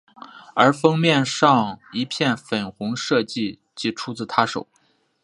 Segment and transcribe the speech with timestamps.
[0.55, 4.67] 而封面上一片粉红设计即出自她手。